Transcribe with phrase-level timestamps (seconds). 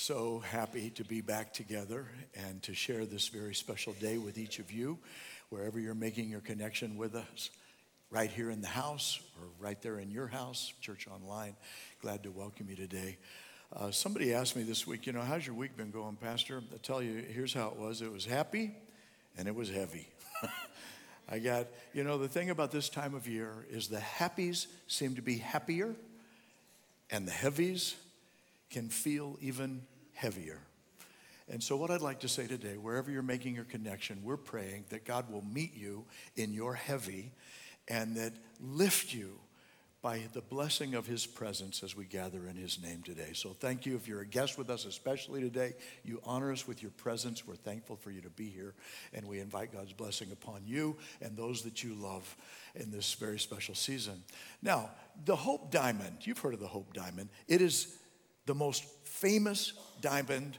[0.00, 4.58] So happy to be back together and to share this very special day with each
[4.58, 4.98] of you,
[5.50, 7.50] wherever you're making your connection with us,
[8.10, 11.54] right here in the house or right there in your house, church online.
[12.00, 13.18] Glad to welcome you today.
[13.76, 16.62] Uh, somebody asked me this week, you know, how's your week been going, Pastor?
[16.72, 18.74] I tell you, here's how it was it was happy
[19.36, 20.08] and it was heavy.
[21.28, 25.16] I got, you know, the thing about this time of year is the happies seem
[25.16, 25.94] to be happier
[27.10, 27.96] and the heavies
[28.70, 29.82] can feel even
[30.14, 30.60] heavier.
[31.48, 34.84] And so, what I'd like to say today, wherever you're making your connection, we're praying
[34.90, 36.04] that God will meet you
[36.36, 37.32] in your heavy
[37.88, 39.40] and that lift you
[40.02, 43.30] by the blessing of his presence as we gather in his name today.
[43.34, 45.74] So thank you if you're a guest with us, especially today.
[46.04, 47.46] You honor us with your presence.
[47.46, 48.74] We're thankful for you to be here,
[49.12, 52.34] and we invite God's blessing upon you and those that you love
[52.74, 54.22] in this very special season.
[54.62, 54.90] Now,
[55.26, 57.28] the Hope Diamond, you've heard of the Hope Diamond.
[57.46, 57.98] It is
[58.46, 60.58] the most famous diamond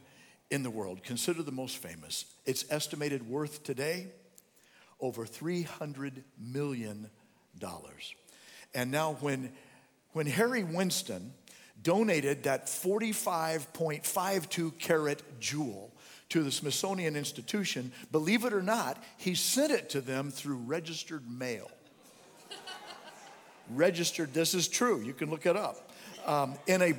[0.50, 2.26] in the world, considered the most famous.
[2.46, 4.08] Its estimated worth today
[5.00, 7.10] over $300 million.
[8.74, 9.52] And now, when,
[10.14, 11.34] when Harry Winston
[11.82, 15.92] donated that 45.52 carat jewel
[16.30, 21.30] to the Smithsonian Institution, believe it or not, he sent it to them through registered
[21.30, 21.70] mail.
[23.72, 25.91] registered, this is true, you can look it up.
[26.26, 26.94] Um, in, a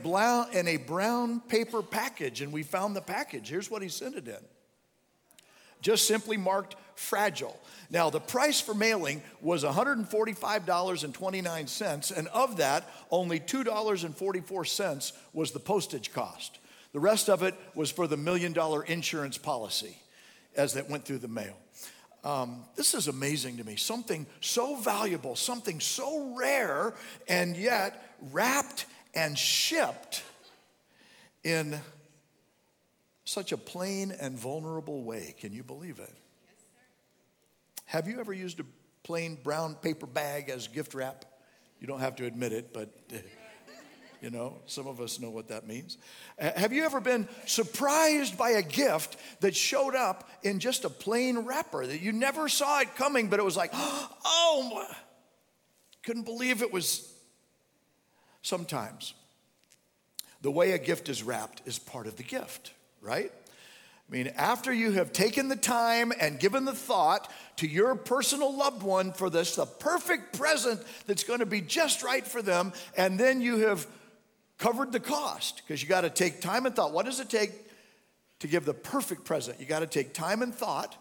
[0.53, 3.48] in a brown paper package, and we found the package.
[3.48, 4.39] Here's what he sent it in
[5.83, 7.59] just simply marked fragile.
[7.91, 16.12] Now, the price for mailing was $145.29, and of that, only $2.44 was the postage
[16.12, 16.59] cost.
[16.93, 19.98] The rest of it was for the million dollar insurance policy
[20.56, 21.56] as that went through the mail.
[22.25, 23.75] Um, this is amazing to me.
[23.77, 26.95] Something so valuable, something so rare,
[27.27, 30.23] and yet wrapped and shipped
[31.45, 31.79] in
[33.25, 35.35] such a plain and vulnerable way.
[35.39, 36.13] Can you believe it?
[37.87, 38.65] Have you ever used a
[39.03, 41.25] plain brown paper bag as gift wrap?
[41.81, 42.91] You don't have to admit it, but
[44.22, 45.99] you know, some of us know what that means.
[46.41, 50.91] Uh, have you ever been surprised by a gift that showed up in just a
[50.91, 54.87] plain wrapper that you never saw it coming, but it was like, oh,
[56.05, 57.12] couldn't believe it was.
[58.42, 59.14] Sometimes
[60.42, 62.72] the way a gift is wrapped is part of the gift
[63.03, 63.32] right?
[64.08, 68.56] I mean, after you have taken the time and given the thought to your personal
[68.56, 72.72] loved one for this, the perfect present that's going to be just right for them,
[72.97, 73.86] and then you have
[74.59, 76.92] covered the cost because you got to take time and thought.
[76.92, 77.53] What does it take
[78.41, 79.59] to give the perfect present?
[79.60, 80.97] You got to take time and thought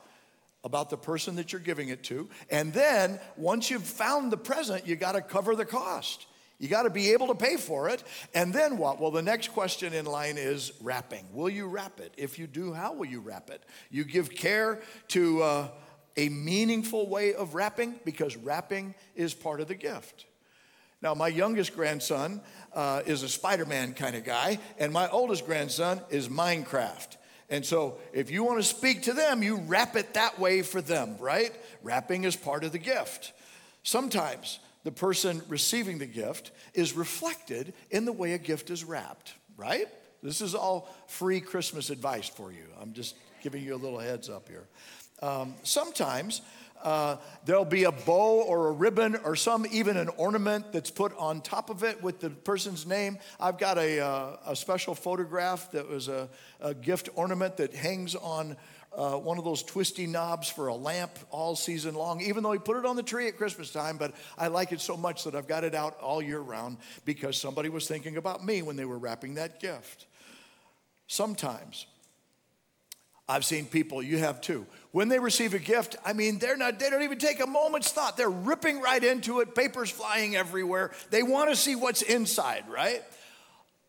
[0.63, 2.29] about the person that you're giving it to.
[2.49, 6.27] And then once you've found the present, you got to cover the cost.
[6.61, 8.03] You got to be able to pay for it.
[8.35, 9.01] And then what?
[9.01, 11.25] Well, the next question in line is wrapping.
[11.33, 12.13] Will you wrap it?
[12.17, 13.63] If you do, how will you wrap it?
[13.89, 15.67] You give care to uh,
[16.17, 20.25] a meaningful way of wrapping because wrapping is part of the gift.
[21.01, 22.41] Now, my youngest grandson
[22.75, 27.17] uh, is a Spider Man kind of guy, and my oldest grandson is Minecraft.
[27.49, 30.79] And so, if you want to speak to them, you wrap it that way for
[30.79, 31.51] them, right?
[31.81, 33.33] Wrapping is part of the gift.
[33.81, 39.35] Sometimes the person receiving the gift is reflected in the way a gift is wrapped,
[39.57, 39.87] right?
[40.23, 42.65] This is all free Christmas advice for you.
[42.79, 44.67] I'm just giving you a little heads up here.
[45.21, 46.41] Um, sometimes
[46.83, 51.15] uh, there'll be a bow or a ribbon or some even an ornament that's put
[51.17, 53.19] on top of it with the person's name.
[53.39, 58.15] I've got a, uh, a special photograph that was a, a gift ornament that hangs
[58.15, 58.57] on
[58.95, 62.59] uh, one of those twisty knobs for a lamp all season long, even though he
[62.59, 63.97] put it on the tree at Christmas time.
[63.97, 67.37] But I like it so much that I've got it out all year round because
[67.37, 70.07] somebody was thinking about me when they were wrapping that gift.
[71.07, 71.85] Sometimes
[73.29, 76.79] I've seen people, you have too, when they receive a gift, I mean, they're not,
[76.79, 78.17] they don't even take a moment's thought.
[78.17, 80.91] They're ripping right into it, papers flying everywhere.
[81.11, 83.01] They want to see what's inside, right?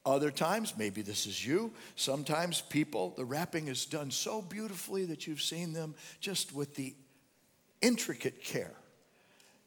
[0.05, 5.29] Other times, maybe this is you, sometimes people, the wrapping is done so beautifully that
[5.29, 6.95] you've seen them just with the
[7.81, 8.75] intricate care.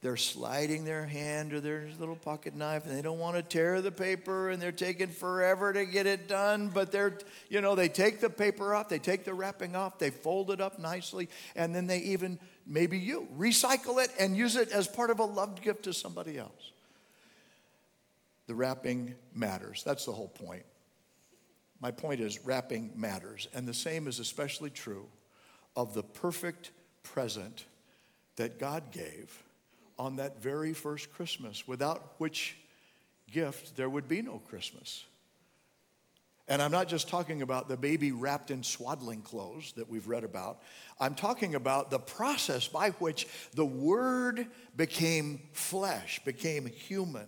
[0.02, 3.82] They're sliding their hand or their little pocket knife and they don't want to tear
[3.82, 6.68] the paper and they're taking forever to get it done.
[6.68, 7.18] But they're,
[7.50, 10.60] you know, they take the paper off, they take the wrapping off, they fold it
[10.60, 15.10] up nicely, and then they even, maybe you, recycle it and use it as part
[15.10, 16.74] of a loved gift to somebody else
[18.48, 19.84] the wrapping matters.
[19.84, 20.64] That's the whole point.
[21.82, 23.48] My point is, wrapping matters.
[23.54, 25.08] And the same is especially true
[25.76, 26.72] of the perfect
[27.04, 27.66] present
[28.38, 29.44] that God gave
[29.98, 32.58] on that very first Christmas, without which
[33.32, 35.06] gift there would be no Christmas.
[36.48, 40.24] And I'm not just talking about the baby wrapped in swaddling clothes that we've read
[40.24, 40.62] about.
[41.00, 47.28] I'm talking about the process by which the Word became flesh, became human.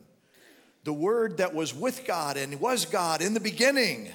[0.88, 4.08] The Word that was with God and was God in the beginning,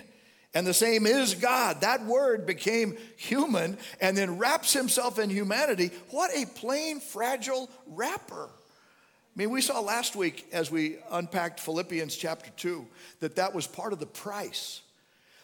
[0.54, 1.82] and the same is God.
[1.82, 5.90] That Word became human and then wraps himself in humanity.
[6.08, 8.48] What a plain, fragile wrapper.
[8.48, 12.86] I mean, we saw last week as we unpacked Philippians chapter 2
[13.20, 14.80] that that was part of the price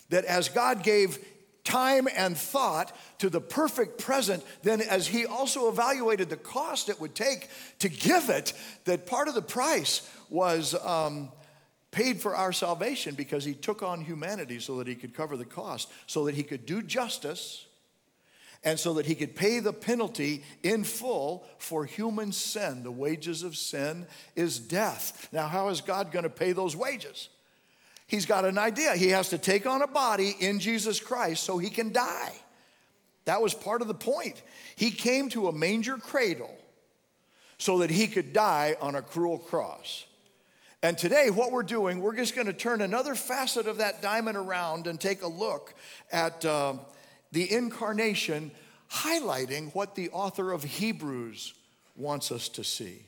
[0.08, 1.18] that as God gave
[1.68, 7.00] time and thought to the perfect present, then as He also evaluated the cost it
[7.00, 7.48] would take
[7.80, 8.54] to give it,
[8.84, 11.30] that part of the price was um,
[11.90, 15.44] paid for our salvation because He took on humanity so that He could cover the
[15.44, 17.66] cost, so that He could do justice.
[18.64, 22.82] And so that he could pay the penalty in full for human sin.
[22.82, 25.28] The wages of sin is death.
[25.30, 27.28] Now, how is God going to pay those wages?
[28.08, 28.96] He's got an idea.
[28.96, 32.32] He has to take on a body in Jesus Christ so he can die.
[33.26, 34.42] That was part of the point.
[34.74, 36.56] He came to a manger cradle
[37.58, 40.06] so that he could die on a cruel cross.
[40.82, 44.36] And today, what we're doing, we're just going to turn another facet of that diamond
[44.36, 45.74] around and take a look
[46.12, 46.74] at uh,
[47.32, 48.52] the incarnation,
[48.90, 51.52] highlighting what the author of Hebrews
[51.96, 53.02] wants us to see.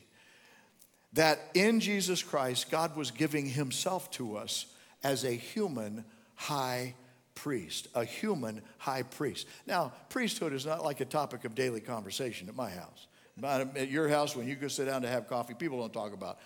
[1.13, 4.65] That in Jesus Christ, God was giving himself to us
[5.03, 6.05] as a human
[6.35, 6.95] high
[7.35, 9.47] priest, a human high priest.
[9.65, 13.07] Now, priesthood is not like a topic of daily conversation at my house.
[13.43, 16.39] At your house, when you go sit down to have coffee, people don't talk about,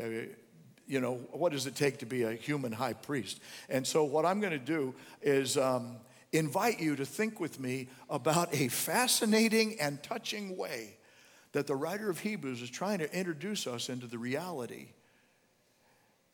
[0.00, 0.06] uh,
[0.86, 3.40] you know, what does it take to be a human high priest?
[3.68, 5.96] And so, what I'm going to do is um,
[6.32, 10.96] invite you to think with me about a fascinating and touching way
[11.52, 14.88] that the writer of Hebrews is trying to introduce us into the reality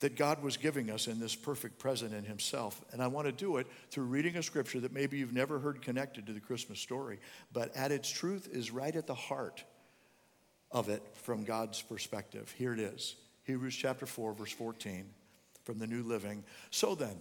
[0.00, 2.80] that God was giving us in this perfect present in Himself.
[2.92, 5.82] And I want to do it through reading a scripture that maybe you've never heard
[5.82, 7.18] connected to the Christmas story,
[7.52, 9.64] but at its truth is right at the heart
[10.70, 12.54] of it from God's perspective.
[12.56, 15.06] Here it is Hebrews chapter 4, verse 14
[15.64, 16.44] from the New Living.
[16.70, 17.16] So then,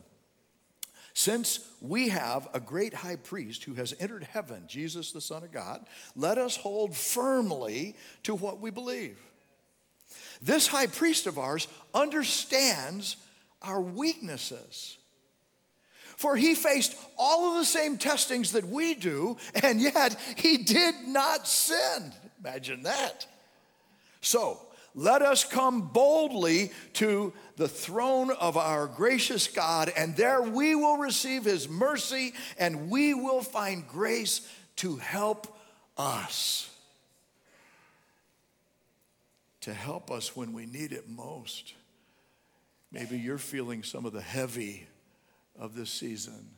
[1.14, 5.52] since we have a great high priest who has entered heaven, Jesus, the Son of
[5.52, 5.86] God,
[6.16, 9.20] let us hold firmly to what we believe.
[10.42, 13.18] This high priest of ours understands
[13.62, 14.98] our weaknesses.
[16.16, 20.96] For he faced all of the same testings that we do, and yet he did
[21.08, 22.12] not sin.
[22.40, 23.28] Imagine that.
[24.22, 24.60] So,
[24.96, 30.98] let us come boldly to the throne of our gracious God, and there we will
[30.98, 34.42] receive his mercy and we will find grace
[34.78, 35.56] to help
[35.98, 36.72] us
[39.68, 41.74] to help us when we need it most.
[42.90, 44.88] Maybe you're feeling some of the heavy
[45.60, 46.52] of this season.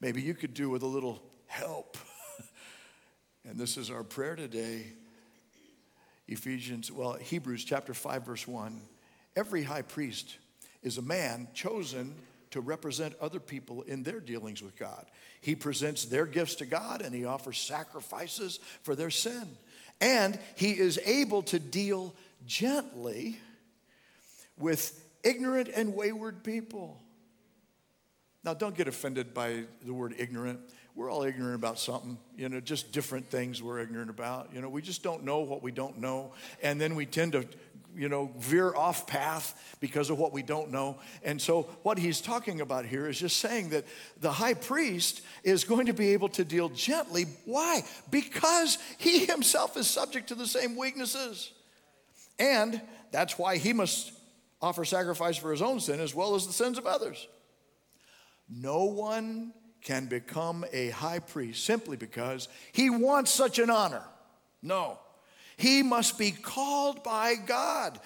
[0.00, 1.98] Maybe you could do with a little help.
[3.44, 4.86] and this is our prayer today.
[6.26, 8.80] Ephesians, well, Hebrews chapter 5, verse 1.
[9.36, 10.38] Every high priest
[10.82, 12.14] is a man chosen
[12.52, 15.04] to represent other people in their dealings with God.
[15.42, 19.48] He presents their gifts to God and he offers sacrifices for their sin.
[20.00, 22.14] And he is able to deal
[22.48, 23.38] gently
[24.58, 27.00] with ignorant and wayward people.
[28.42, 30.60] Now, don't get offended by the word ignorant.
[30.94, 34.48] We're all ignorant about something, you know, just different things we're ignorant about.
[34.52, 36.32] You know, we just don't know what we don't know.
[36.62, 37.46] And then we tend to,
[37.94, 40.98] you know, veer off path because of what we don't know.
[41.22, 43.84] And so, what he's talking about here is just saying that
[44.20, 47.26] the high priest is going to be able to deal gently.
[47.44, 47.82] Why?
[48.10, 51.52] Because he himself is subject to the same weaknesses.
[52.38, 52.80] And
[53.10, 54.12] that's why he must
[54.60, 57.26] offer sacrifice for his own sin as well as the sins of others.
[58.48, 59.52] No one
[59.82, 64.02] can become a high priest simply because he wants such an honor.
[64.62, 64.98] No.
[65.56, 68.00] He must be called by God.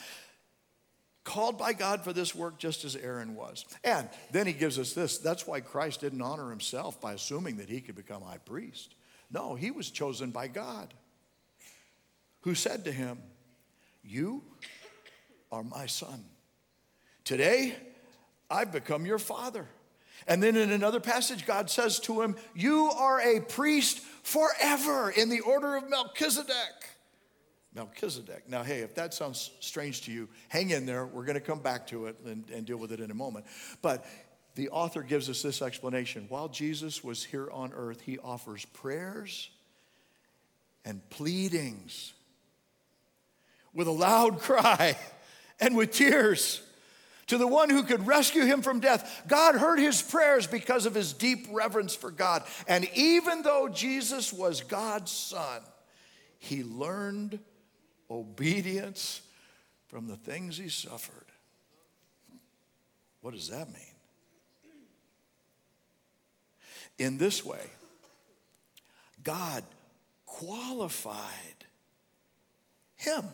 [1.24, 3.64] Called by God for this work just as Aaron was.
[3.84, 5.18] And then he gives us this.
[5.18, 8.94] That's why Christ didn't honor himself by assuming that he could become high priest.
[9.30, 10.92] No, he was chosen by God,
[12.40, 13.18] who said to him,
[14.02, 14.42] you
[15.50, 16.25] are my son.
[17.25, 17.76] Today,
[18.50, 19.66] I've become your father.
[20.26, 25.28] And then in another passage, God says to him, You are a priest forever in
[25.28, 26.92] the order of Melchizedek.
[27.75, 28.49] Melchizedek.
[28.49, 31.06] Now, hey, if that sounds strange to you, hang in there.
[31.06, 33.47] We're going to come back to it and, and deal with it in a moment.
[33.80, 34.04] But
[34.54, 36.26] the author gives us this explanation.
[36.28, 39.49] While Jesus was here on earth, he offers prayers
[40.85, 42.12] and pleadings
[43.75, 44.97] with a loud cry
[45.61, 46.62] and with tears
[47.29, 49.23] to the one who could rescue him from death.
[49.26, 52.43] God heard his prayers because of his deep reverence for God.
[52.69, 55.62] And even though Jesus was God's son,
[56.38, 57.38] he learned
[58.11, 59.23] obedience
[59.87, 61.26] from the things he suffered.
[63.21, 63.83] What does that mean?
[66.99, 67.64] In this way,
[69.23, 69.64] God
[70.26, 71.64] qualified
[72.97, 73.25] him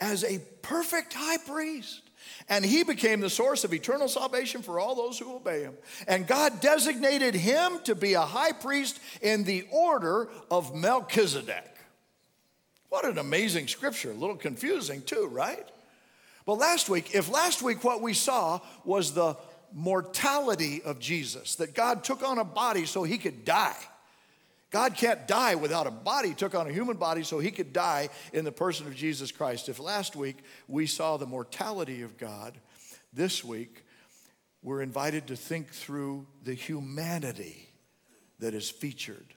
[0.00, 2.02] as a perfect high priest.
[2.48, 5.74] And he became the source of eternal salvation for all those who obey him.
[6.08, 11.76] And God designated him to be a high priest in the order of Melchizedek.
[12.88, 14.10] What an amazing scripture.
[14.10, 15.66] A little confusing, too, right?
[16.44, 19.36] But last week, if last week what we saw was the
[19.72, 23.76] mortality of Jesus, that God took on a body so he could die.
[24.70, 26.28] God can't die without a body.
[26.28, 29.32] He took on a human body so he could die in the person of Jesus
[29.32, 29.68] Christ.
[29.68, 32.56] If last week we saw the mortality of God,
[33.12, 33.84] this week
[34.62, 37.68] we're invited to think through the humanity
[38.38, 39.34] that is featured.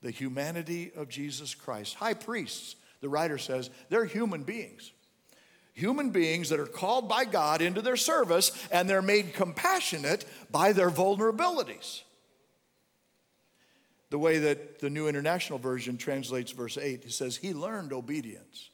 [0.00, 1.94] The humanity of Jesus Christ.
[1.94, 4.92] High priests, the writer says, they're human beings.
[5.74, 10.72] Human beings that are called by God into their service and they're made compassionate by
[10.72, 12.02] their vulnerabilities
[14.12, 17.02] the way that the New International Version translates verse 8.
[17.02, 18.68] He says, He learned obedience.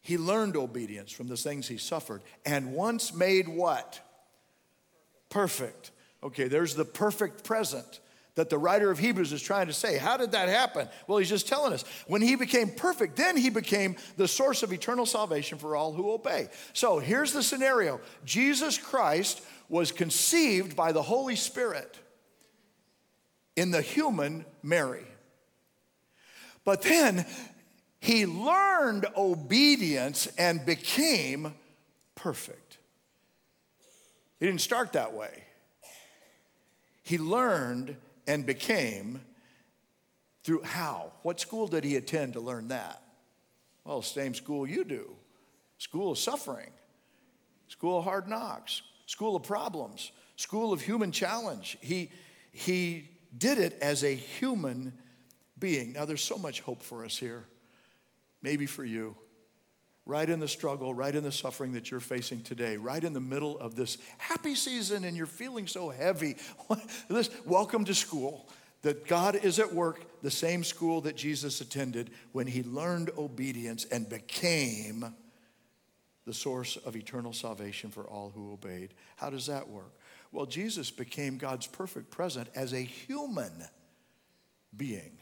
[0.00, 3.98] He learned obedience from the things he suffered and once made what?
[5.28, 5.90] Perfect.
[6.22, 7.98] Okay, there's the perfect present
[8.36, 9.98] that the writer of Hebrews is trying to say.
[9.98, 10.88] How did that happen?
[11.08, 11.84] Well, he's just telling us.
[12.06, 16.12] When he became perfect, then he became the source of eternal salvation for all who
[16.12, 16.48] obey.
[16.74, 21.98] So here's the scenario Jesus Christ was conceived by the Holy Spirit
[23.60, 25.04] in the human Mary.
[26.64, 27.26] But then
[28.00, 31.52] he learned obedience and became
[32.14, 32.78] perfect.
[34.38, 35.44] He didn't start that way.
[37.02, 39.20] He learned and became
[40.42, 41.12] through how?
[41.22, 43.02] What school did he attend to learn that?
[43.84, 45.10] Well, same school you do
[45.76, 46.70] school of suffering,
[47.68, 51.76] school of hard knocks, school of problems, school of human challenge.
[51.82, 52.10] He,
[52.52, 54.92] he did it as a human
[55.58, 55.92] being.
[55.92, 57.44] Now, there's so much hope for us here,
[58.42, 59.16] maybe for you.
[60.06, 63.20] Right in the struggle, right in the suffering that you're facing today, right in the
[63.20, 66.36] middle of this happy season and you're feeling so heavy.
[67.44, 68.48] welcome to school.
[68.82, 73.84] That God is at work, the same school that Jesus attended when he learned obedience
[73.84, 75.14] and became
[76.24, 78.94] the source of eternal salvation for all who obeyed.
[79.16, 79.92] How does that work?
[80.32, 83.52] Well, Jesus became God's perfect present as a human
[84.76, 85.18] being.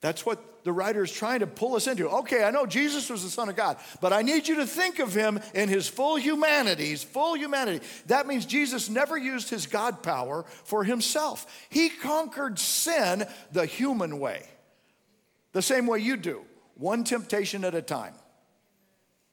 [0.00, 2.08] That's what the writer is trying to pull us into.
[2.08, 4.98] Okay, I know Jesus was the Son of God, but I need you to think
[4.98, 7.84] of him in his full humanity, his full humanity.
[8.06, 11.46] That means Jesus never used his God power for himself.
[11.68, 14.46] He conquered sin the human way,
[15.52, 16.42] the same way you do,
[16.76, 18.14] one temptation at a time.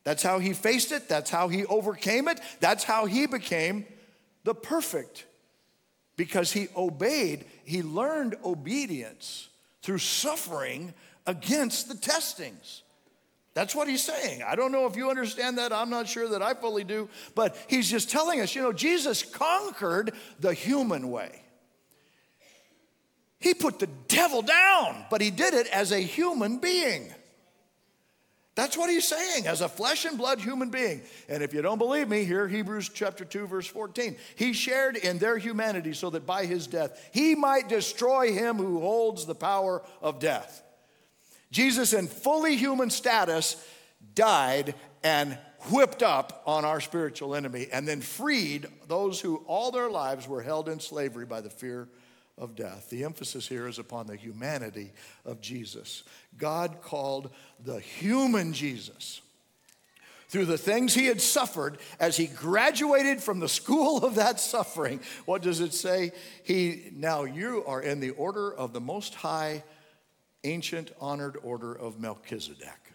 [0.03, 3.85] That's how he faced it, that's how he overcame it, that's how he became
[4.47, 5.25] the perfect
[6.15, 9.49] because he obeyed, he learned obedience
[9.81, 10.93] through suffering
[11.25, 12.83] against the testings.
[13.55, 14.43] That's what he's saying.
[14.43, 15.73] I don't know if you understand that.
[15.73, 17.09] I'm not sure that I fully do.
[17.35, 21.41] But he's just telling us, you know, Jesus conquered the human way.
[23.39, 27.13] He put the devil down, but he did it as a human being.
[28.57, 31.01] That's what he's saying as a flesh and blood human being.
[31.29, 34.15] And if you don't believe me, here Hebrews chapter 2 verse 14.
[34.35, 38.79] He shared in their humanity so that by his death he might destroy him who
[38.79, 40.63] holds the power of death.
[41.51, 43.63] Jesus in fully human status
[44.15, 44.73] died
[45.03, 45.37] and
[45.69, 50.41] whipped up on our spiritual enemy and then freed those who all their lives were
[50.41, 51.87] held in slavery by the fear
[52.37, 52.89] of death.
[52.89, 54.91] The emphasis here is upon the humanity
[55.25, 56.03] of Jesus.
[56.37, 57.31] God called
[57.63, 59.21] the human Jesus
[60.29, 64.99] through the things he had suffered as he graduated from the school of that suffering.
[65.25, 66.11] What does it say?
[66.43, 69.63] He now you are in the order of the most high
[70.43, 72.93] ancient honored order of Melchizedek.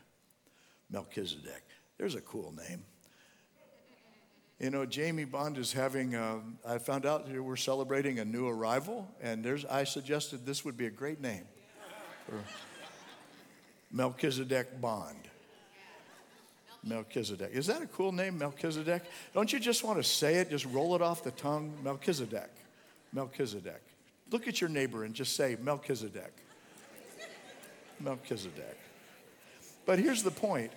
[0.90, 1.64] Melchizedek.
[1.98, 2.84] There's a cool name.
[4.62, 9.08] You know, Jamie Bond is having, uh, I found out we're celebrating a new arrival,
[9.20, 11.42] and there's, I suggested this would be a great name
[12.28, 12.38] for
[13.90, 15.16] Melchizedek Bond.
[16.84, 17.50] Melchizedek.
[17.52, 19.02] Is that a cool name, Melchizedek?
[19.34, 21.72] Don't you just want to say it, just roll it off the tongue?
[21.82, 22.50] Melchizedek.
[23.12, 23.82] Melchizedek.
[24.30, 26.32] Look at your neighbor and just say, Melchizedek.
[27.98, 28.78] Melchizedek.
[29.86, 30.70] But here's the point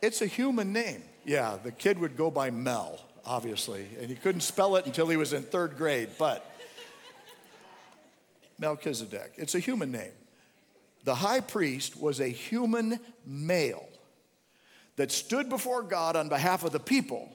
[0.00, 1.02] it's a human name.
[1.24, 5.16] Yeah, the kid would go by Mel, obviously, and he couldn't spell it until he
[5.16, 6.44] was in third grade, but
[8.58, 9.32] Melchizedek.
[9.36, 10.12] It's a human name.
[11.04, 13.88] The high priest was a human male
[14.96, 17.32] that stood before God on behalf of the people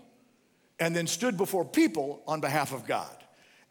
[0.80, 3.16] and then stood before people on behalf of God.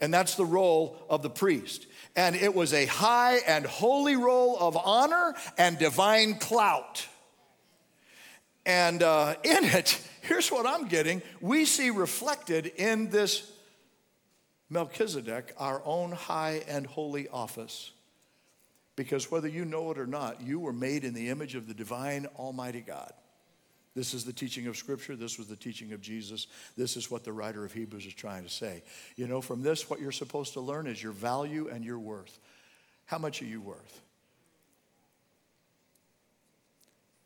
[0.00, 1.87] And that's the role of the priest.
[2.16, 7.07] And it was a high and holy role of honor and divine clout.
[8.64, 13.50] And uh, in it, here's what I'm getting we see reflected in this
[14.70, 17.92] Melchizedek our own high and holy office.
[18.94, 21.74] Because whether you know it or not, you were made in the image of the
[21.74, 23.12] divine Almighty God.
[23.94, 25.16] This is the teaching of Scripture.
[25.16, 26.46] This was the teaching of Jesus.
[26.76, 28.82] This is what the writer of Hebrews is trying to say.
[29.16, 32.38] You know, from this, what you're supposed to learn is your value and your worth.
[33.06, 34.00] How much are you worth?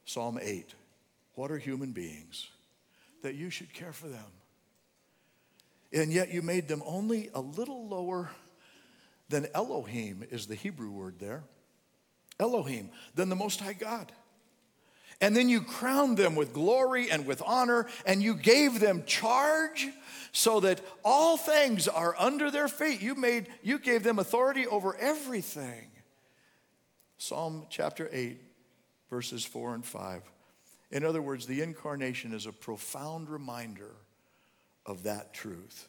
[0.04, 0.74] Psalm 8
[1.34, 2.48] What are human beings
[3.26, 4.30] that you should care for them?
[5.92, 8.30] And yet you made them only a little lower
[9.28, 11.42] than Elohim, is the Hebrew word there.
[12.38, 14.12] Elohim, than the Most High God.
[15.20, 19.88] And then you crowned them with glory and with honor, and you gave them charge
[20.30, 23.02] so that all things are under their feet.
[23.02, 25.88] You made, you gave them authority over everything.
[27.18, 28.40] Psalm chapter 8,
[29.10, 30.22] verses 4 and 5.
[30.90, 33.90] In other words, the incarnation is a profound reminder
[34.84, 35.88] of that truth.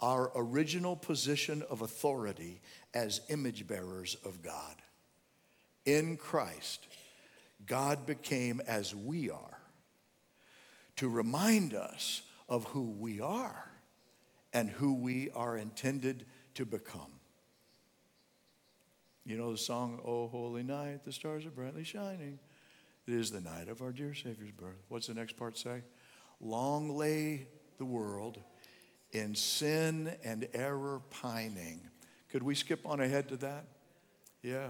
[0.00, 2.60] Our original position of authority
[2.92, 4.76] as image bearers of God.
[5.84, 6.86] In Christ,
[7.66, 9.58] God became as we are
[10.96, 13.70] to remind us of who we are
[14.52, 17.10] and who we are intended to become.
[19.26, 22.38] You know the song, Oh Holy Night, the stars are brightly shining.
[23.06, 24.82] It is the night of our dear Savior's birth.
[24.88, 25.82] What's the next part say?
[26.40, 27.46] Long lay
[27.78, 28.38] the world
[29.12, 31.80] in sin and error pining.
[32.30, 33.66] Could we skip on ahead to that?
[34.42, 34.68] Yeah.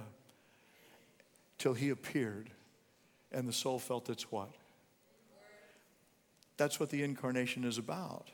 [1.59, 2.51] Till he appeared
[3.33, 4.51] and the soul felt its what?
[6.57, 8.29] That's what the incarnation is about.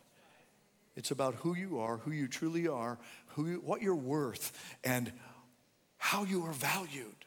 [0.96, 2.98] It's about who you are, who you truly are,
[3.28, 5.12] who you, what you're worth, and
[5.96, 7.24] how you are valued.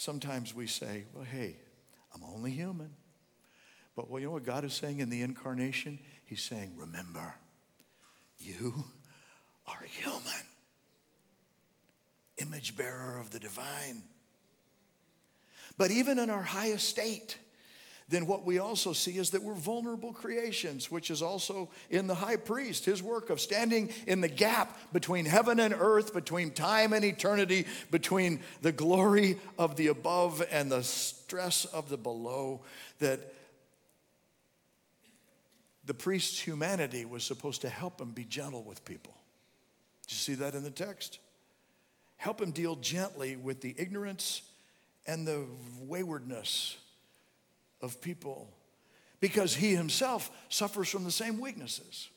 [0.00, 1.56] Sometimes we say, well, hey,
[2.14, 2.88] I'm only human.
[3.94, 5.98] But well, you know what God is saying in the incarnation?
[6.24, 7.34] He's saying, remember,
[8.38, 8.82] you
[9.66, 10.22] are human
[12.38, 14.04] image bearer of the divine.
[15.76, 17.36] But even in our highest state,
[18.10, 22.14] then what we also see is that we're vulnerable creations, which is also in the
[22.14, 26.92] high priest, his work of standing in the gap between heaven and earth, between time
[26.92, 32.60] and eternity, between the glory of the above and the stress of the below,
[32.98, 33.20] that
[35.84, 39.14] the priest's humanity was supposed to help him be gentle with people.
[40.08, 41.20] Do you see that in the text?
[42.16, 44.42] Help him deal gently with the ignorance
[45.06, 45.44] and the
[45.80, 46.76] waywardness
[47.80, 48.50] of people
[49.20, 52.08] because he himself suffers from the same weaknesses.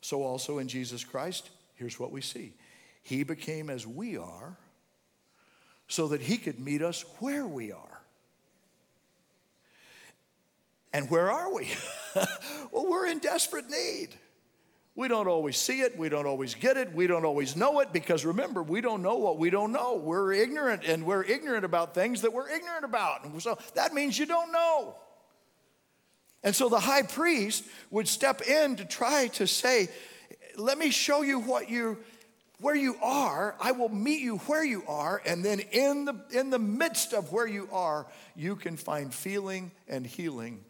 [0.00, 2.54] So, also in Jesus Christ, here's what we see
[3.02, 4.56] He became as we are
[5.88, 8.00] so that he could meet us where we are.
[10.92, 11.68] And where are we?
[12.72, 14.08] well, we're in desperate need.
[14.96, 15.98] We don't always see it.
[15.98, 16.94] We don't always get it.
[16.94, 19.96] We don't always know it because remember, we don't know what we don't know.
[19.96, 23.24] We're ignorant and we're ignorant about things that we're ignorant about.
[23.24, 24.96] And so that means you don't know.
[26.42, 29.88] And so the high priest would step in to try to say,
[30.56, 31.98] Let me show you what you
[32.60, 36.48] where you are, I will meet you where you are, and then in the in
[36.48, 40.64] the midst of where you are, you can find feeling and healing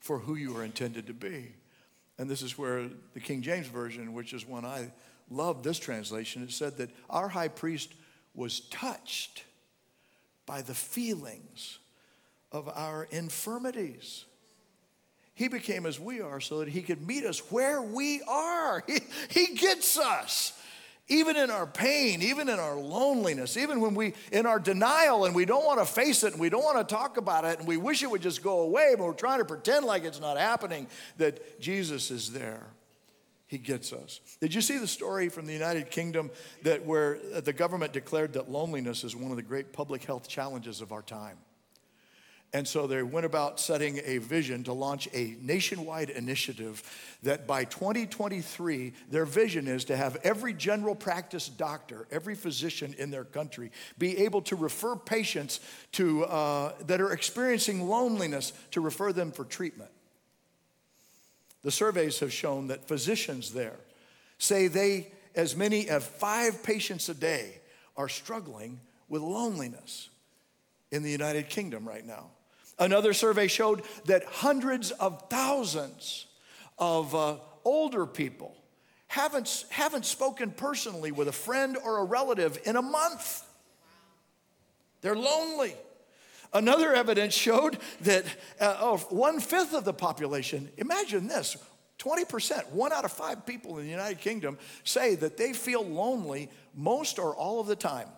[0.00, 1.52] for who you are intended to be.
[2.18, 4.92] And this is where the King James Version, which is one I
[5.30, 7.92] love this translation, it said that our high priest
[8.34, 9.44] was touched
[10.46, 11.78] by the feelings
[12.50, 14.24] of our infirmities.
[15.34, 18.84] He became as we are so that he could meet us where we are.
[18.86, 20.52] He, he gets us
[21.08, 25.34] even in our pain, even in our loneliness, even when we, in our denial and
[25.34, 27.66] we don't want to face it and we don't want to talk about it and
[27.66, 30.38] we wish it would just go away, but we're trying to pretend like it's not
[30.38, 30.86] happening,
[31.18, 32.66] that Jesus is there.
[33.46, 34.20] He gets us.
[34.40, 36.30] Did you see the story from the United Kingdom
[36.62, 40.26] that where uh, the government declared that loneliness is one of the great public health
[40.26, 41.36] challenges of our time?
[42.54, 46.82] And so they went about setting a vision to launch a nationwide initiative
[47.22, 53.10] that by 2023, their vision is to have every general practice doctor, every physician in
[53.10, 55.60] their country be able to refer patients
[55.92, 59.90] to, uh, that are experiencing loneliness to refer them for treatment.
[61.62, 63.78] The surveys have shown that physicians there
[64.36, 67.60] say they, as many as five patients a day,
[67.96, 70.10] are struggling with loneliness
[70.90, 72.26] in the United Kingdom right now.
[72.82, 76.26] Another survey showed that hundreds of thousands
[76.80, 78.56] of uh, older people
[79.06, 83.44] haven't, haven't spoken personally with a friend or a relative in a month.
[85.00, 85.76] They're lonely.
[86.52, 88.24] Another evidence showed that
[88.58, 91.56] uh, oh, one fifth of the population, imagine this
[92.00, 96.50] 20%, one out of five people in the United Kingdom say that they feel lonely
[96.74, 98.08] most or all of the time.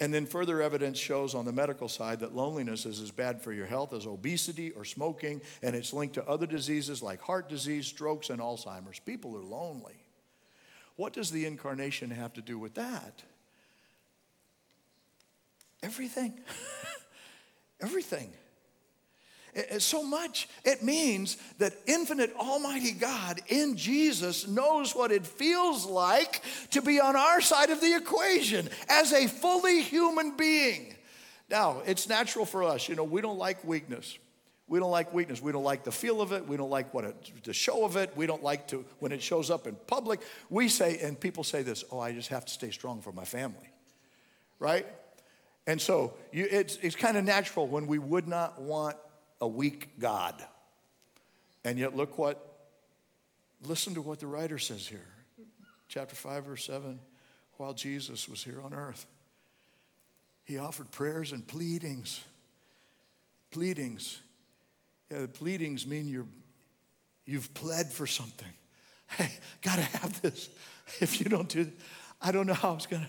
[0.00, 3.52] And then further evidence shows on the medical side that loneliness is as bad for
[3.52, 7.86] your health as obesity or smoking, and it's linked to other diseases like heart disease,
[7.86, 8.98] strokes, and Alzheimer's.
[8.98, 10.06] People are lonely.
[10.96, 13.22] What does the incarnation have to do with that?
[15.82, 16.40] Everything.
[17.80, 18.32] Everything
[19.78, 20.48] so much.
[20.64, 27.00] It means that infinite Almighty God in Jesus knows what it feels like to be
[27.00, 30.94] on our side of the equation as a fully human being.
[31.48, 34.16] Now, it's natural for us, you know, we don't like weakness.
[34.70, 35.42] We don't like weakness.
[35.42, 36.46] We don't like the feel of it.
[36.46, 38.16] We don't like what it, the show of it.
[38.16, 40.20] We don't like to when it shows up in public.
[40.48, 43.24] We say, and people say this, "Oh, I just have to stay strong for my
[43.24, 43.68] family,"
[44.60, 44.86] right?
[45.66, 48.96] And so you, it's it's kind of natural when we would not want
[49.40, 50.34] a weak God.
[51.64, 52.68] And yet, look what,
[53.66, 55.06] listen to what the writer says here.
[55.88, 57.00] Chapter 5, verse 7
[57.60, 59.06] while Jesus was here on earth,
[60.44, 62.24] he offered prayers and pleadings.
[63.50, 64.18] Pleadings.
[65.10, 66.26] Yeah, the pleadings mean you're,
[67.26, 68.48] you've pled for something.
[69.18, 70.48] Hey, gotta have this.
[71.00, 71.70] If you don't do
[72.22, 73.08] I don't know how it's gonna.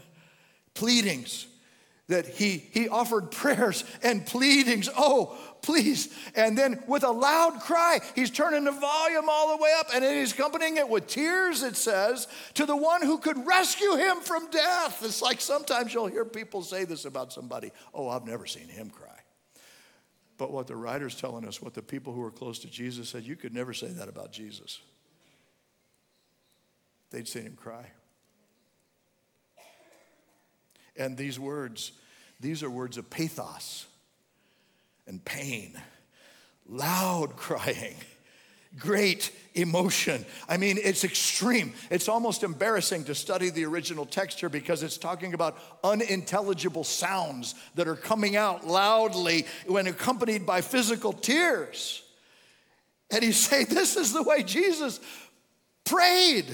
[0.74, 1.46] Pleadings
[2.12, 4.89] that he, he offered prayers and pleadings.
[4.95, 6.13] Oh, please.
[6.36, 10.04] And then with a loud cry, he's turning the volume all the way up and
[10.04, 14.17] then he's accompanying it with tears, it says, to the one who could rescue him
[14.17, 15.02] from death.
[15.04, 18.89] It's like sometimes you'll hear people say this about somebody oh, I've never seen him
[18.89, 19.08] cry.
[20.38, 23.24] But what the writer's telling us, what the people who were close to Jesus said,
[23.24, 24.82] you could never say that about Jesus.
[27.12, 27.86] They'd seen him cry.
[30.97, 31.93] And these words,
[32.41, 33.86] these are words of pathos
[35.08, 35.80] and pain,
[36.67, 37.95] loud crying,
[38.77, 40.25] great emotion.
[40.47, 41.73] I mean, it's extreme.
[41.89, 47.56] It's almost embarrassing to study the original text here because it's talking about unintelligible sounds
[47.75, 52.01] that are coming out loudly when accompanied by physical tears.
[53.12, 54.99] And he's saying, This is the way Jesus
[55.84, 56.45] prayed.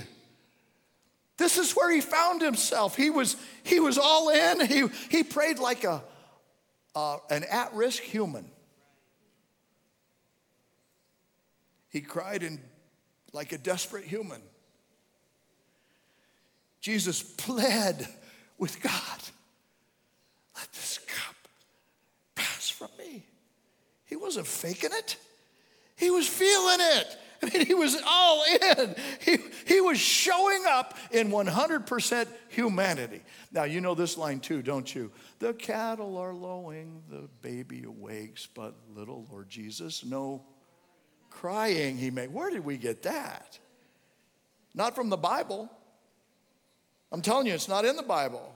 [1.38, 2.95] This is where he found himself.
[2.95, 4.65] He was, he was all in.
[4.65, 6.04] He, he prayed like a,
[6.95, 8.50] uh, an at risk human.
[11.89, 12.60] He cried in,
[13.34, 14.41] like a desperate human.
[16.82, 18.08] Jesus pled
[18.58, 19.21] with God
[20.58, 21.36] let this cup
[22.36, 23.23] pass from me.
[24.06, 25.17] He wasn't faking it,
[25.95, 27.17] he was feeling it.
[27.43, 28.43] I mean, he was all
[28.78, 28.95] in.
[29.21, 33.21] He, he was showing up in 100% humanity.
[33.52, 35.12] Now, you know this line too, don't you?
[35.39, 40.43] The cattle are lowing, the baby awakes, but little Lord Jesus, no
[41.30, 42.34] crying he made.
[42.34, 43.60] Where did we get that?
[44.73, 45.69] Not from the Bible.
[47.12, 48.54] I'm telling you, it's not in the Bible.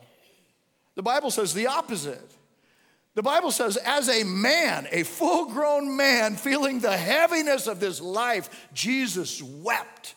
[0.95, 2.31] The Bible says the opposite.
[3.13, 7.99] The Bible says, as a man, a full grown man, feeling the heaviness of this
[7.99, 10.15] life, Jesus wept.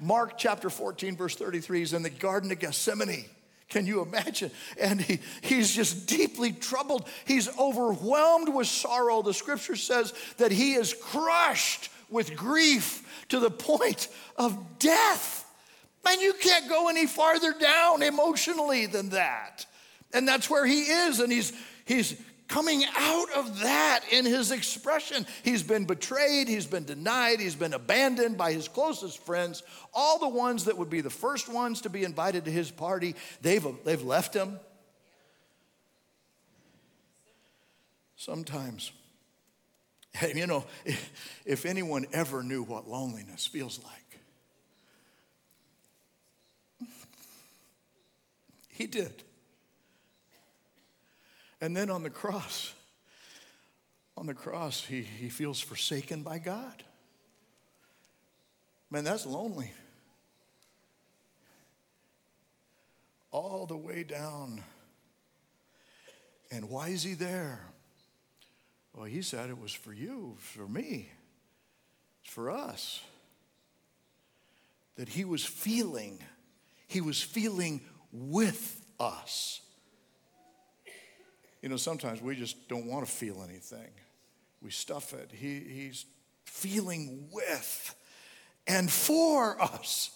[0.00, 3.24] Mark chapter 14, verse 33 is in the Garden of Gethsemane.
[3.68, 4.50] Can you imagine?
[4.80, 7.06] And he, he's just deeply troubled.
[7.26, 9.22] He's overwhelmed with sorrow.
[9.22, 15.44] The scripture says that he is crushed with grief to the point of death.
[16.04, 19.66] Man, you can't go any farther down emotionally than that.
[20.12, 21.20] And that's where he is.
[21.20, 21.52] And he's,
[21.84, 25.26] he's coming out of that in his expression.
[25.44, 29.62] He's been betrayed, he's been denied, he's been abandoned by his closest friends.
[29.92, 33.14] All the ones that would be the first ones to be invited to his party,
[33.42, 34.58] they've, they've left him.
[38.16, 38.90] Sometimes,
[40.34, 40.64] you know,
[41.44, 43.94] if anyone ever knew what loneliness feels like,
[48.70, 49.22] he did.
[51.60, 52.72] And then on the cross,
[54.16, 56.84] on the cross, he, he feels forsaken by God.
[58.90, 59.72] Man, that's lonely.
[63.30, 64.62] All the way down.
[66.50, 67.60] And why is he there?
[68.94, 71.10] Well, he said it was for you, for me,
[72.22, 73.00] it's for us.
[74.96, 76.18] That he was feeling,
[76.88, 79.60] he was feeling with us.
[81.62, 83.90] You know, sometimes we just don't want to feel anything.
[84.62, 85.30] We stuff it.
[85.32, 86.06] He, he's
[86.44, 87.94] feeling with
[88.66, 90.10] and for us.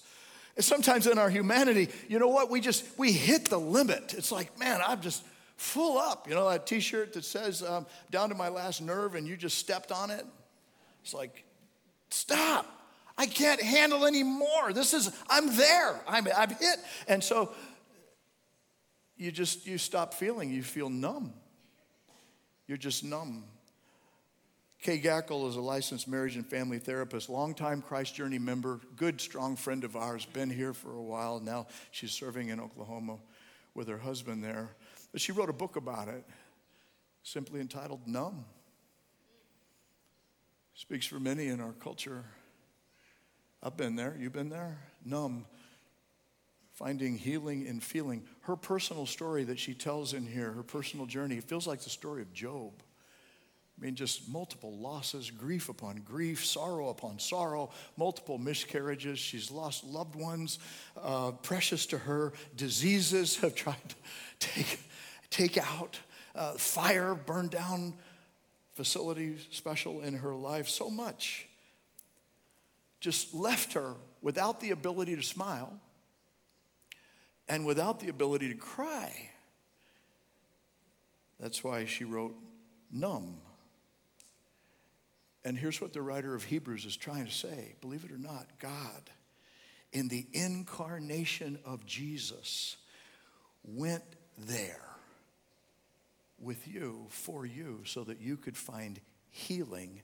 [0.57, 2.51] And sometimes in our humanity, you know what?
[2.51, 4.15] We just, we hit the limit.
[4.17, 5.25] It's like, man, I'm just
[5.57, 6.29] full up.
[6.29, 9.37] You know, that t shirt that says, um, down to my last nerve, and you
[9.37, 10.27] just stepped on it?
[11.03, 11.45] It's like,
[12.11, 12.67] stop.
[13.17, 14.73] I can't handle anymore.
[14.73, 16.01] This is, I'm there.
[16.07, 16.79] I'm, I'm hit.
[17.09, 17.53] And so
[19.17, 20.51] you just, you stop feeling.
[20.51, 21.33] You feel numb.
[22.67, 23.45] You're just numb.
[24.83, 29.55] Kay Gackel is a licensed marriage and family therapist, longtime Christ Journey member, good, strong
[29.55, 31.39] friend of ours, been here for a while.
[31.39, 33.19] Now she's serving in Oklahoma
[33.75, 34.71] with her husband there.
[35.13, 36.25] But she wrote a book about it,
[37.23, 38.45] simply entitled Numb.
[40.75, 42.25] Speaks for many in our culture.
[43.63, 44.17] I've been there.
[44.19, 44.79] You've been there?
[45.05, 45.47] Numb.
[46.83, 48.25] Finding healing in feeling.
[48.41, 51.91] Her personal story that she tells in here, her personal journey, it feels like the
[51.91, 52.73] story of Job.
[53.79, 59.21] I mean, just multiple losses, grief upon grief, sorrow upon sorrow, multiple miscarriages.
[59.21, 60.59] She's lost loved ones
[61.01, 62.33] uh, precious to her.
[62.57, 63.95] Diseases have tried to
[64.41, 64.81] take,
[65.31, 66.01] take out.
[66.35, 67.95] Uh, fire burned down
[68.73, 70.69] facilities special in her life.
[70.69, 71.47] So much
[72.99, 75.79] just left her without the ability to smile
[77.49, 79.31] and without the ability to cry.
[81.41, 82.37] That's why she wrote
[82.91, 83.39] numb.
[85.45, 88.47] And here's what the writer of Hebrews is trying to say believe it or not,
[88.59, 89.11] God,
[89.93, 92.77] in the incarnation of Jesus,
[93.65, 94.05] went
[94.39, 94.81] there
[96.39, 99.01] with you, for you, so that you could find
[99.31, 100.03] healing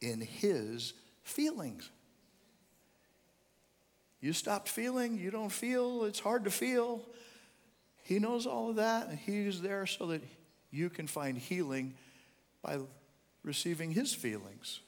[0.00, 1.90] in his feelings.
[4.24, 7.02] You stopped feeling, you don't feel, it's hard to feel.
[8.04, 10.22] He knows all of that, and He's there so that
[10.70, 11.92] you can find healing
[12.62, 12.78] by
[13.42, 14.80] receiving His feelings.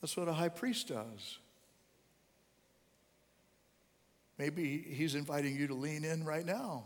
[0.00, 1.38] That's what a high priest does.
[4.38, 6.82] Maybe He's inviting you to lean in right now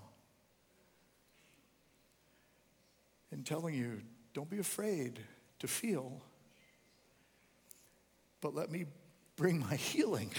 [3.32, 4.02] and telling you,
[4.34, 5.20] don't be afraid
[5.60, 6.20] to feel,
[8.42, 8.84] but let me
[9.36, 10.30] bring my healing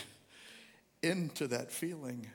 [1.01, 2.27] into that feeling.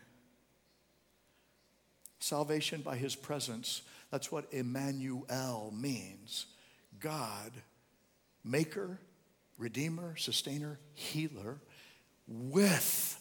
[2.19, 3.83] Salvation by his presence.
[4.11, 6.47] That's what Emmanuel means.
[7.01, 7.53] God,
[8.45, 9.01] maker,
[9.59, 11.59] redeemer, sustainer, healer,
[12.29, 13.19] with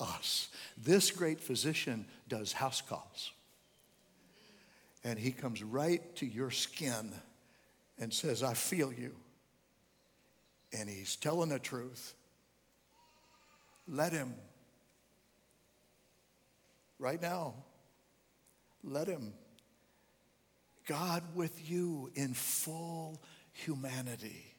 [0.00, 0.48] us.
[0.76, 3.32] This great physician does house calls.
[5.04, 7.12] And he comes right to your skin
[7.98, 9.14] and says, I feel you.
[10.72, 12.14] And he's telling the truth.
[13.88, 14.34] Let him
[16.98, 17.54] right now.
[18.82, 19.32] Let Him.
[20.86, 23.20] God with you in full
[23.52, 24.56] humanity.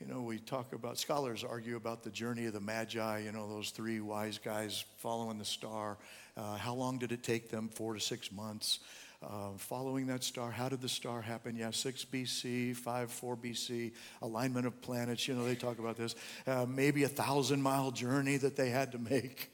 [0.00, 3.48] You know, we talk about, scholars argue about the journey of the Magi, you know,
[3.48, 5.96] those three wise guys following the star.
[6.36, 7.68] Uh, how long did it take them?
[7.68, 8.80] Four to six months.
[9.22, 11.54] Uh, following that star, how did the star happen?
[11.54, 16.16] Yeah, 6 BC, 5, 4 BC, alignment of planets, you know, they talk about this.
[16.44, 19.51] Uh, maybe a thousand mile journey that they had to make.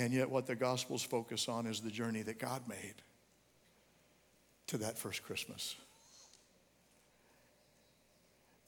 [0.00, 2.94] And yet, what the Gospels focus on is the journey that God made
[4.68, 5.76] to that first Christmas.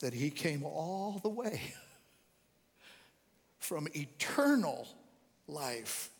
[0.00, 1.62] That He came all the way
[3.60, 4.86] from eternal
[5.48, 6.10] life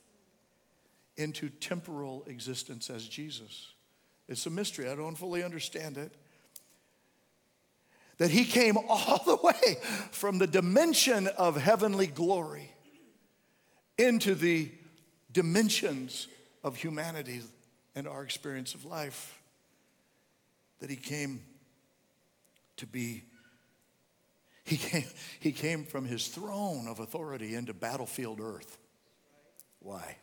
[1.18, 3.68] into temporal existence as Jesus.
[4.31, 4.88] It's a mystery.
[4.88, 6.14] I don't fully understand it.
[8.16, 9.77] That He came all the way
[10.11, 12.72] from the dimension of heavenly glory
[13.98, 14.70] into the
[15.33, 16.29] dimensions
[16.62, 17.42] of humanity
[17.95, 19.38] and our experience of life.
[20.81, 21.42] That he came
[22.79, 23.25] to be,
[24.64, 25.05] he came,
[25.38, 28.79] he came from his throne of authority into battlefield earth.
[29.79, 30.16] Why?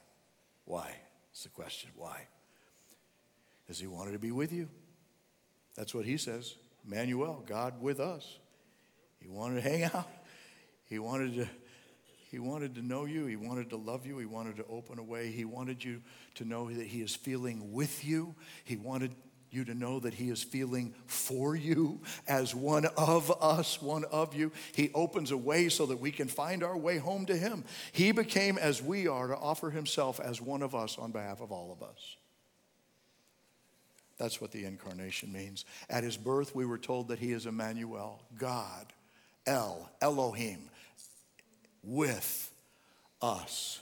[0.65, 0.93] Why?
[1.31, 1.91] It's the question.
[1.95, 2.27] Why?
[3.63, 4.67] Because he wanted to be with you.
[5.75, 6.55] That's what he says.
[6.85, 8.39] Emmanuel, God with us.
[9.21, 10.07] He wanted to hang out.
[10.85, 11.47] He wanted to
[12.29, 13.25] He wanted to know you.
[13.25, 14.19] He wanted to love you.
[14.19, 15.31] He wanted to open a way.
[15.31, 16.01] He wanted you
[16.35, 18.35] to know that He is feeling with you.
[18.63, 19.15] He wanted
[19.49, 24.35] you to know that He is feeling for you as one of us, one of
[24.35, 24.51] you.
[24.75, 27.63] He opens a way so that we can find our way home to Him.
[27.91, 31.51] He became as we are to offer Himself as one of us on behalf of
[31.51, 32.15] all of us.
[34.19, 35.65] That's what the incarnation means.
[35.89, 38.85] At His birth, we were told that He is Emmanuel, God,
[39.47, 40.69] El, Elohim
[41.83, 42.51] with
[43.21, 43.79] us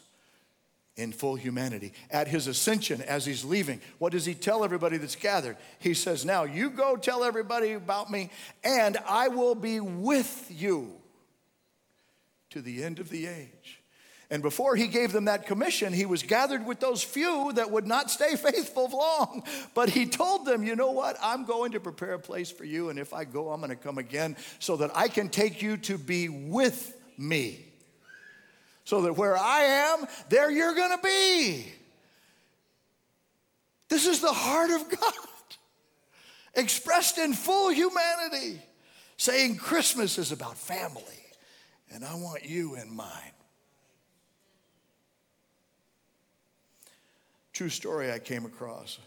[0.98, 1.94] in full humanity.
[2.10, 5.56] At his ascension, as he's leaving, what does he tell everybody that's gathered?
[5.80, 8.32] He says, Now you go tell everybody about me,
[8.64, 10.92] and I will be with you
[12.50, 13.80] to the end of the age.
[14.30, 17.88] And before he gave them that commission, he was gathered with those few that would
[17.88, 19.44] not stay faithful long.
[19.74, 21.16] But he told them, you know what?
[21.22, 22.90] I'm going to prepare a place for you.
[22.90, 25.78] And if I go, I'm going to come again so that I can take you
[25.78, 27.67] to be with me
[28.88, 31.66] so that where I am, there you're going to be.
[33.90, 35.14] This is the heart of God
[36.56, 38.62] expressed in full humanity,
[39.18, 41.04] saying Christmas is about family,
[41.92, 43.34] and I want you in mine.
[47.52, 49.00] True story I came across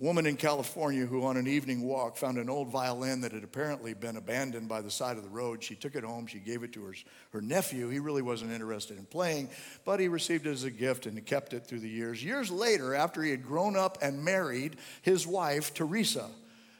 [0.00, 3.94] woman in California who, on an evening walk, found an old violin that had apparently
[3.94, 5.62] been abandoned by the side of the road.
[5.62, 6.94] She took it home, she gave it to her,
[7.32, 7.88] her nephew.
[7.88, 9.50] He really wasn't interested in playing,
[9.84, 12.22] but he received it as a gift and kept it through the years.
[12.22, 16.28] Years later, after he had grown up and married, his wife, Teresa,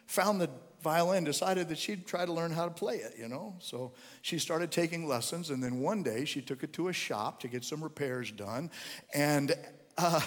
[0.06, 0.48] found the
[0.82, 3.56] violin, decided that she'd try to learn how to play it, you know?
[3.58, 7.40] So she started taking lessons, and then one day she took it to a shop
[7.40, 8.70] to get some repairs done.
[9.12, 9.54] And
[9.96, 10.20] uh,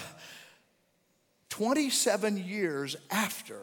[1.52, 3.58] 27 years after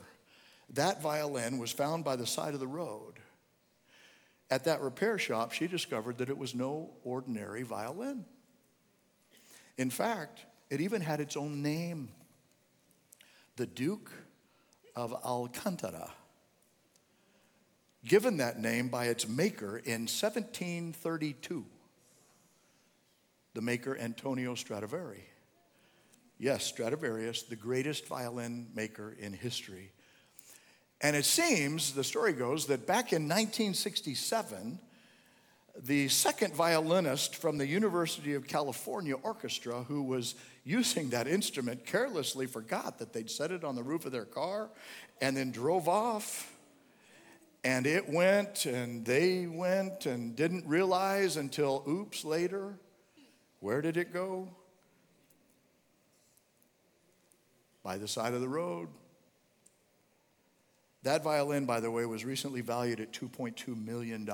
[0.73, 3.13] that violin was found by the side of the road,
[4.51, 8.25] at that repair shop, she discovered that it was no ordinary violin.
[9.79, 12.09] In fact, it even had its own name
[13.55, 14.11] the Duke
[14.95, 16.11] of Alcantara,
[18.05, 21.65] given that name by its maker in 1732,
[23.55, 25.23] the maker Antonio Stradivari.
[26.41, 29.91] Yes, Stradivarius, the greatest violin maker in history.
[31.01, 34.79] And it seems, the story goes, that back in 1967,
[35.83, 42.45] the second violinist from the University of California Orchestra, who was using that instrument, carelessly
[42.45, 44.69] forgot that they'd set it on the roof of their car
[45.21, 46.53] and then drove off.
[47.65, 52.79] And it went, and they went, and didn't realize until oops later.
[53.59, 54.47] Where did it go?
[57.89, 58.87] By the side of the road.
[61.01, 64.29] That violin, by the way, was recently valued at $2.2 million.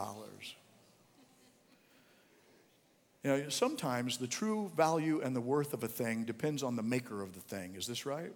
[3.24, 6.84] You know, sometimes the true value and the worth of a thing depends on the
[6.84, 7.76] maker of the thing.
[7.78, 8.34] Is this right?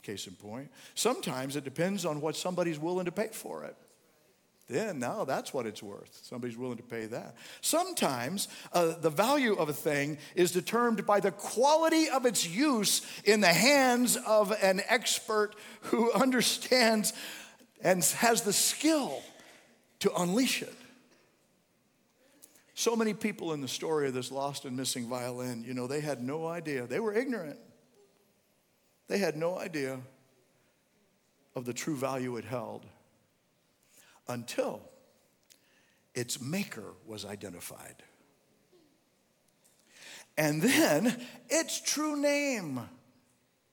[0.00, 0.70] Case in point.
[0.94, 3.76] Sometimes it depends on what somebody's willing to pay for it
[4.70, 6.20] then now that's what it's worth.
[6.22, 7.34] Somebody's willing to pay that.
[7.60, 13.02] Sometimes uh, the value of a thing is determined by the quality of its use
[13.24, 17.12] in the hands of an expert who understands
[17.82, 19.22] and has the skill
[19.98, 20.74] to unleash it.
[22.74, 26.00] So many people in the story of this lost and missing violin, you know, they
[26.00, 26.86] had no idea.
[26.86, 27.58] They were ignorant.
[29.08, 30.00] They had no idea
[31.56, 32.86] of the true value it held
[34.30, 34.80] until
[36.14, 38.02] its maker was identified.
[40.38, 42.80] And then its true name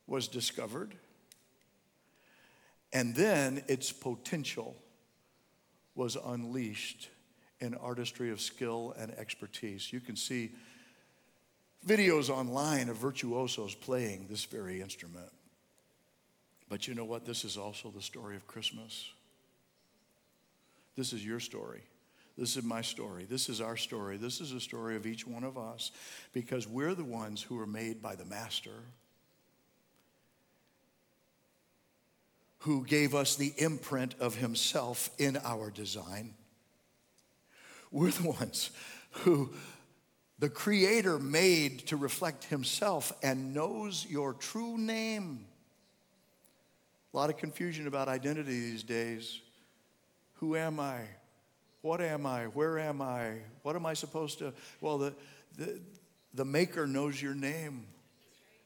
[0.08, 0.96] was discovered.
[2.91, 4.76] And then its potential
[5.96, 7.10] was unleashed
[7.60, 9.93] in artistry of skill and expertise.
[9.93, 10.52] You can see
[11.86, 15.32] videos online of virtuosos playing this very instrument.
[16.70, 17.26] But you know what?
[17.26, 19.12] This is also the story of Christmas.
[20.97, 21.83] This is your story.
[22.38, 23.25] This is my story.
[23.25, 24.17] This is our story.
[24.17, 25.91] This is a story of each one of us
[26.33, 28.83] because we're the ones who are made by the Master
[32.60, 36.33] who gave us the imprint of Himself in our design.
[37.91, 38.71] We're the ones
[39.12, 39.53] who
[40.39, 45.45] the Creator made to reflect Himself and knows your true name.
[47.13, 49.39] A lot of confusion about identity these days.
[50.38, 51.01] Who am I?
[51.81, 52.45] What am I?
[52.45, 53.33] Where am I?
[53.63, 54.53] What am I supposed to?
[54.81, 55.13] Well, the,
[55.57, 55.79] the,
[56.33, 57.85] the Maker knows your name.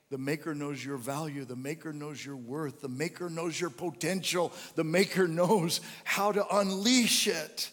[0.09, 1.45] The Maker knows your value.
[1.45, 2.82] The Maker knows your worth.
[2.82, 4.51] The Maker knows your potential.
[4.76, 7.69] The Maker knows how to unleash it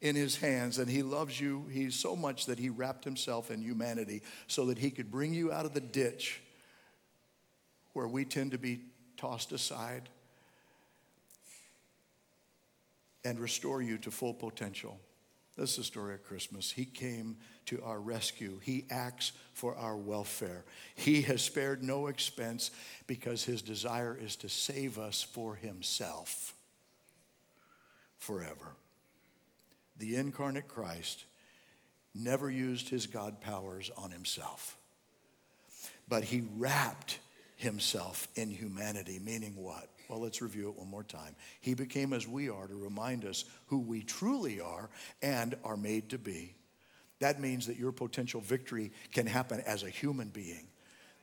[0.00, 3.62] in his hands and he loves you he's so much that he wrapped himself in
[3.62, 6.40] humanity so that he could bring you out of the ditch
[7.92, 8.80] where we tend to be
[9.16, 10.08] tossed aside
[13.24, 14.98] and restore you to full potential.
[15.56, 16.70] This is the story of christmas.
[16.70, 18.58] He came to our rescue.
[18.62, 20.64] He acts for our welfare.
[20.94, 22.70] He has spared no expense
[23.06, 26.54] because his desire is to save us for himself
[28.18, 28.76] forever.
[29.98, 31.24] The incarnate Christ
[32.14, 34.76] never used his God powers on himself,
[36.08, 37.18] but he wrapped
[37.56, 39.88] himself in humanity, meaning what?
[40.12, 41.34] Well, let's review it one more time.
[41.62, 44.90] He became as we are to remind us who we truly are
[45.22, 46.54] and are made to be.
[47.20, 50.66] That means that your potential victory can happen as a human being,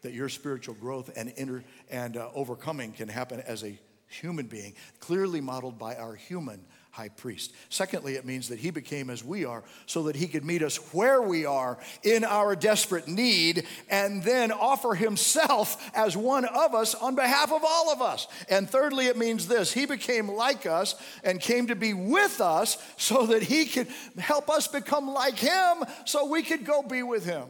[0.02, 3.78] that your spiritual growth and, inter, and uh, overcoming can happen as a
[4.08, 6.66] human being, clearly modeled by our human
[7.00, 7.54] high priest.
[7.70, 10.76] Secondly, it means that he became as we are so that he could meet us
[10.93, 16.95] where we are in our desperate need and then offer himself as one of us
[16.95, 18.28] on behalf of all of us.
[18.50, 22.78] And thirdly, it means this he became like us and came to be with us
[22.97, 23.88] so that he could
[24.18, 27.45] help us become like him so we could go be with him.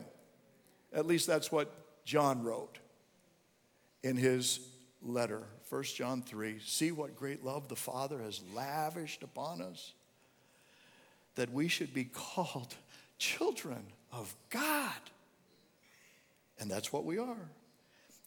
[0.94, 1.74] At least that's what
[2.06, 2.78] John wrote
[4.04, 4.60] in his
[5.02, 9.94] letter 1 John 3 See what great love the Father has lavished upon us,
[11.36, 12.74] that we should be called
[13.18, 14.92] children of God.
[16.60, 17.50] And that's what we are.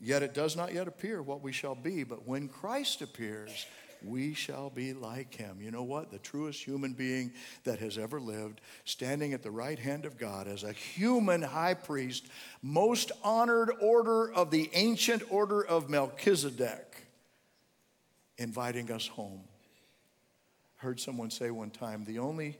[0.01, 3.66] Yet it does not yet appear what we shall be, but when Christ appears,
[4.05, 5.59] we shall be like him.
[5.61, 6.11] You know what?
[6.11, 7.32] The truest human being
[7.64, 11.74] that has ever lived, standing at the right hand of God as a human high
[11.74, 12.26] priest,
[12.62, 16.91] most honored order of the ancient order of Melchizedek
[18.43, 19.43] inviting us home.
[20.78, 22.59] I Heard someone say one time the only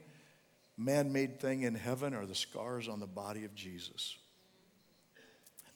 [0.77, 4.17] man made thing in heaven are the scars on the body of Jesus.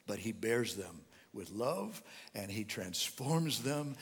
[0.07, 1.01] But he bears them
[1.33, 2.01] with love
[2.33, 3.95] and he transforms them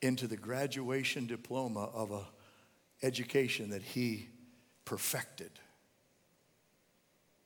[0.00, 2.24] into the graduation diploma of a
[3.02, 4.28] education that he
[4.84, 5.50] perfected.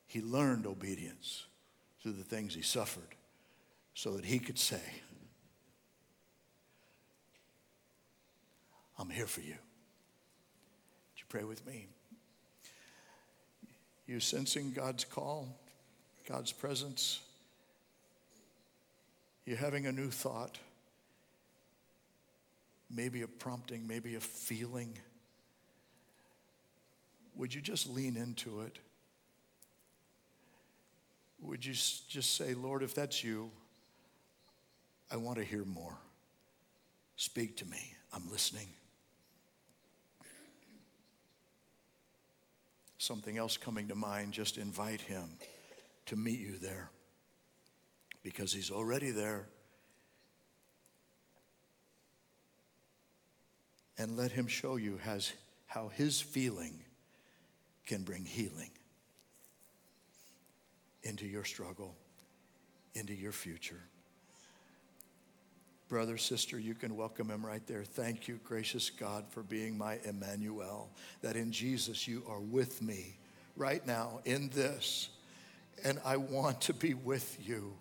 [0.07, 1.45] He learned obedience
[2.01, 3.15] through the things he suffered
[3.93, 4.81] so that he could say,
[9.05, 9.53] I'm here for you.
[9.53, 11.85] Would you pray with me?
[14.07, 15.47] You sensing God's call,
[16.27, 17.19] God's presence?
[19.45, 20.57] You having a new thought?
[22.89, 24.97] Maybe a prompting, maybe a feeling.
[27.35, 28.79] Would you just lean into it?
[31.41, 33.51] Would you just say, Lord, if that's you,
[35.11, 35.95] I want to hear more.
[37.17, 37.93] Speak to me.
[38.11, 38.67] I'm listening.
[43.05, 45.37] Something else coming to mind, just invite him
[46.07, 46.89] to meet you there
[48.23, 49.47] because he's already there.
[53.97, 55.31] And let him show you has,
[55.67, 56.79] how his feeling
[57.85, 58.71] can bring healing
[61.03, 61.95] into your struggle,
[62.93, 63.81] into your future.
[65.87, 67.83] Brother, sister, you can welcome him right there.
[67.83, 70.89] Thank you, gracious God, for being my Emmanuel,
[71.21, 73.15] that in Jesus you are with me
[73.55, 75.09] right now in this,
[75.83, 77.71] and I want to be with you.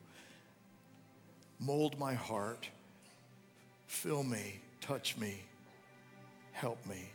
[1.59, 2.69] Mold my heart,
[3.87, 5.43] fill me, touch me,
[6.53, 7.11] help me.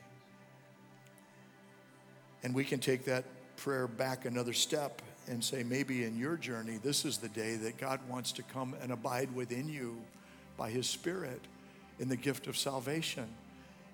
[2.42, 3.26] And we can take that
[3.58, 7.78] prayer back another step and say, maybe in your journey, this is the day that
[7.78, 10.02] God wants to come and abide within you
[10.60, 11.42] by His Spirit
[12.00, 13.26] in the gift of salvation.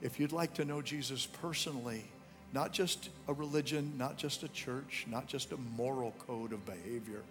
[0.01, 2.03] If you'd like to know Jesus personally,
[2.53, 7.21] not just a religion, not just a church, not just a moral code of behavior,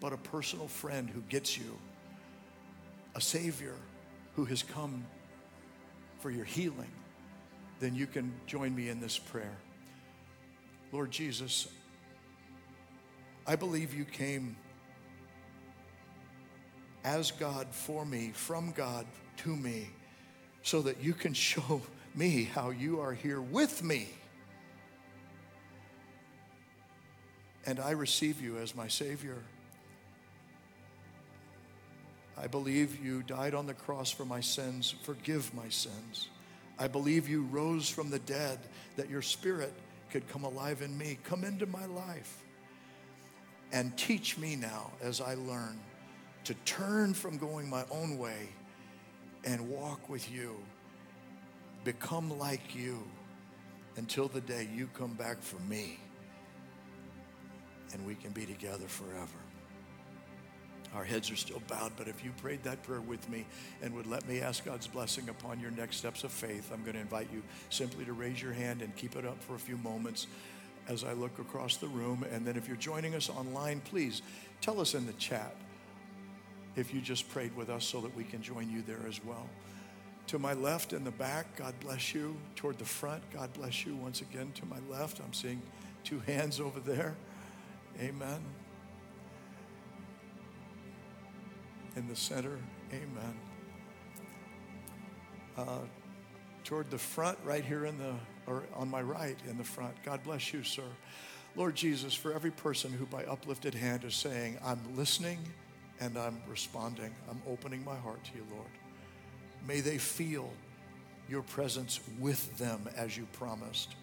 [0.00, 1.76] but a personal friend who gets you,
[3.16, 3.74] a Savior
[4.36, 5.04] who has come
[6.20, 6.92] for your healing,
[7.80, 9.56] then you can join me in this prayer.
[10.92, 11.68] Lord Jesus,
[13.46, 14.56] I believe you came
[17.08, 19.06] as God for me, from God
[19.38, 19.88] to me,
[20.62, 21.80] so that you can show
[22.14, 24.08] me how you are here with me.
[27.64, 29.38] And I receive you as my Savior.
[32.36, 34.94] I believe you died on the cross for my sins.
[35.02, 36.28] Forgive my sins.
[36.78, 38.58] I believe you rose from the dead
[38.96, 39.72] that your spirit
[40.10, 41.18] could come alive in me.
[41.24, 42.42] Come into my life
[43.72, 45.78] and teach me now as I learn
[46.48, 48.48] to turn from going my own way
[49.44, 50.56] and walk with you,
[51.84, 53.06] become like you,
[53.98, 55.98] until the day you come back for me
[57.92, 59.38] and we can be together forever.
[60.94, 63.44] Our heads are still bowed, but if you prayed that prayer with me
[63.82, 66.94] and would let me ask God's blessing upon your next steps of faith, I'm going
[66.94, 69.76] to invite you simply to raise your hand and keep it up for a few
[69.76, 70.28] moments
[70.88, 72.24] as I look across the room.
[72.32, 74.22] And then if you're joining us online, please
[74.62, 75.54] tell us in the chat
[76.78, 79.48] if you just prayed with us so that we can join you there as well.
[80.28, 82.36] To my left in the back, God bless you.
[82.54, 83.96] Toward the front, God bless you.
[83.96, 85.60] Once again, to my left, I'm seeing
[86.04, 87.16] two hands over there.
[88.00, 88.40] Amen.
[91.96, 92.58] In the center,
[92.92, 93.34] amen.
[95.56, 95.78] Uh,
[96.62, 98.14] toward the front, right here in the,
[98.46, 100.84] or on my right in the front, God bless you, sir.
[101.56, 105.38] Lord Jesus, for every person who by uplifted hand is saying, I'm listening
[106.00, 108.68] and I'm responding, I'm opening my heart to you, Lord.
[109.66, 110.50] May they feel
[111.28, 113.94] your presence with them as you promised.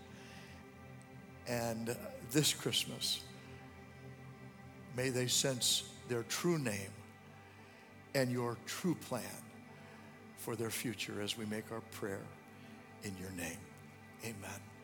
[1.47, 1.95] And
[2.31, 3.21] this Christmas,
[4.95, 6.91] may they sense their true name
[8.13, 9.23] and your true plan
[10.37, 12.21] for their future as we make our prayer
[13.03, 13.57] in your name.
[14.23, 14.74] Amen.